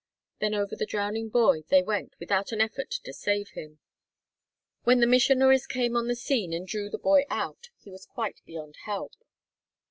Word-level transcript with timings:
Then 0.39 0.55
over 0.55 0.75
the 0.75 0.87
drowning 0.87 1.29
boy 1.29 1.61
they 1.69 1.83
went 1.83 2.15
without 2.19 2.51
an 2.51 2.59
effort 2.59 2.89
to 2.89 3.13
save 3.13 3.49
him! 3.49 3.77
When 4.83 4.99
the 4.99 5.05
missionaries 5.05 5.67
came 5.67 5.95
on 5.95 6.07
the 6.07 6.15
scene 6.15 6.53
and 6.53 6.67
drew 6.67 6.89
the 6.89 6.97
boy 6.97 7.25
out, 7.29 7.69
he 7.77 7.91
was 7.91 8.07
quite 8.07 8.41
beyond 8.43 8.77
help. 8.85 9.13